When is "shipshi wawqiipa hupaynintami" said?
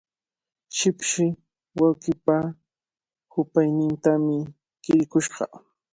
0.77-4.35